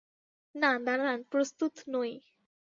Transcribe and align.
না, 0.55 0.71
দাঁড়ান, 0.85 1.19
প্রস্তুত 1.31 1.73
নই। 1.87 2.11